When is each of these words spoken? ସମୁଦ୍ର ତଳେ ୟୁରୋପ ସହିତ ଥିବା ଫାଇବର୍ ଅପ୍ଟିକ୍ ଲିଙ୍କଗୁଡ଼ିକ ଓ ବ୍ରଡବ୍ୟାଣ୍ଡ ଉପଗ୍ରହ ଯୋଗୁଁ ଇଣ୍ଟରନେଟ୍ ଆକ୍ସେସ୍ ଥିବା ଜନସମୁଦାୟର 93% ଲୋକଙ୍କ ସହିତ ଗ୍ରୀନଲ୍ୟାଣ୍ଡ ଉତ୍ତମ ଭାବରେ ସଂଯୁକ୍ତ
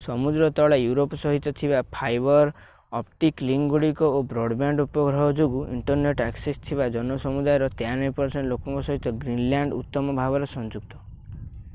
ସମୁଦ୍ର 0.03 0.45
ତଳେ 0.59 0.77
ୟୁରୋପ 0.83 1.17
ସହିତ 1.23 1.51
ଥିବା 1.57 1.81
ଫାଇବର୍ 1.97 2.47
ଅପ୍ଟିକ୍ 2.99 3.43
ଲିଙ୍କଗୁଡ଼ିକ 3.49 4.09
ଓ 4.21 4.23
ବ୍ରଡବ୍ୟାଣ୍ଡ 4.31 4.87
ଉପଗ୍ରହ 4.89 5.27
ଯୋଗୁଁ 5.41 5.61
ଇଣ୍ଟରନେଟ୍ 5.77 6.25
ଆକ୍ସେସ୍ 6.27 6.63
ଥିବା 6.71 6.89
ଜନସମୁଦାୟର 6.97 7.69
93% 7.85 8.51
ଲୋକଙ୍କ 8.55 8.85
ସହିତ 8.91 9.13
ଗ୍ରୀନଲ୍ୟାଣ୍ଡ 9.27 9.79
ଉତ୍ତମ 9.85 10.17
ଭାବରେ 10.23 10.51
ସଂଯୁକ୍ତ 10.57 11.05